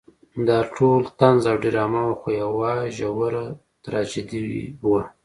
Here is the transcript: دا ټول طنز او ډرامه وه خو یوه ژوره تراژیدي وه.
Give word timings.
دا 0.47 0.59
ټول 0.75 1.01
طنز 1.19 1.43
او 1.51 1.57
ډرامه 1.63 2.01
وه 2.07 2.15
خو 2.19 2.29
یوه 2.41 2.71
ژوره 2.97 3.45
تراژیدي 3.83 4.45
وه. 4.89 5.01